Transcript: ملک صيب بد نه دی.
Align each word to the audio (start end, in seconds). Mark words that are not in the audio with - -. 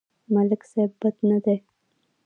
ملک 0.33 0.61
صيب 0.71 0.91
بد 1.01 1.15
نه 1.29 1.37
دی. 1.43 1.57